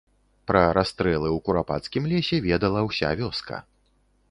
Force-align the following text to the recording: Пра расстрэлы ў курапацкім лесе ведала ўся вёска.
Пра 0.51 0.61
расстрэлы 0.77 1.29
ў 1.33 1.43
курапацкім 1.49 2.09
лесе 2.15 2.41
ведала 2.49 2.81
ўся 2.89 3.09
вёска. 3.23 3.63